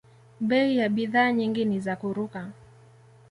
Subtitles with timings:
[0.39, 2.51] Bei ya bidhaa nyingi ni za kuruka